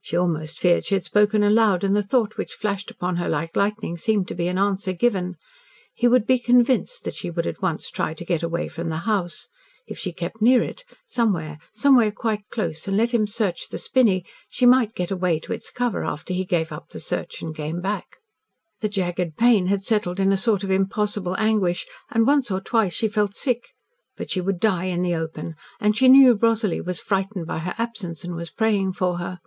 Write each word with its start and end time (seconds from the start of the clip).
She 0.00 0.16
almost 0.16 0.58
feared 0.58 0.86
she 0.86 0.94
had 0.94 1.04
spoken 1.04 1.42
aloud, 1.42 1.84
and 1.84 1.94
the 1.94 2.02
thought 2.02 2.38
which 2.38 2.54
flashed 2.54 2.90
upon 2.90 3.16
her 3.16 3.28
like 3.28 3.54
lightning 3.54 3.98
seemed 3.98 4.26
to 4.28 4.34
be 4.34 4.48
an 4.48 4.56
answer 4.56 4.94
given. 4.94 5.36
He 5.92 6.08
would 6.08 6.26
be 6.26 6.38
convinced 6.38 7.04
that 7.04 7.14
she 7.14 7.30
would 7.30 7.46
at 7.46 7.60
once 7.60 7.90
try 7.90 8.14
to 8.14 8.24
get 8.24 8.42
away 8.42 8.68
from 8.68 8.88
the 8.88 9.00
house. 9.04 9.48
If 9.86 9.98
she 9.98 10.14
kept 10.14 10.40
near 10.40 10.62
it 10.62 10.82
somewhere 11.06 11.58
somewhere 11.74 12.10
quite 12.10 12.48
close, 12.48 12.88
and 12.88 12.96
let 12.96 13.10
him 13.12 13.26
search 13.26 13.68
the 13.68 13.76
spinney, 13.76 14.24
she 14.48 14.64
might 14.64 14.94
get 14.94 15.10
away 15.10 15.40
to 15.40 15.52
its 15.52 15.68
cover 15.68 16.02
after 16.04 16.32
he 16.32 16.46
gave 16.46 16.72
up 16.72 16.88
the 16.88 17.00
search 17.00 17.42
and 17.42 17.54
came 17.54 17.82
back. 17.82 18.16
The 18.80 18.88
jagged 18.88 19.36
pain 19.36 19.66
had 19.66 19.82
settled 19.82 20.18
in 20.18 20.32
a 20.32 20.38
sort 20.38 20.64
of 20.64 20.70
impossible 20.70 21.36
anguish, 21.38 21.86
and 22.10 22.26
once 22.26 22.50
or 22.50 22.62
twice 22.62 22.94
she 22.94 23.08
felt 23.08 23.34
sick. 23.36 23.74
But 24.16 24.30
she 24.30 24.40
would 24.40 24.58
die 24.58 24.84
in 24.84 25.02
the 25.02 25.14
open 25.16 25.54
and 25.80 25.94
she 25.94 26.08
knew 26.08 26.32
Rosalie 26.32 26.80
was 26.80 26.98
frightened 26.98 27.46
by 27.46 27.58
her 27.58 27.74
absence, 27.76 28.24
and 28.24 28.34
was 28.34 28.48
praying 28.48 28.94
for 28.94 29.18
her. 29.18 29.40